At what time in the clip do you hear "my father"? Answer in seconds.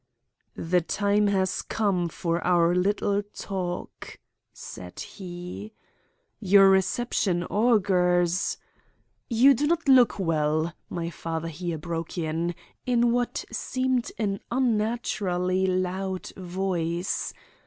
10.89-11.49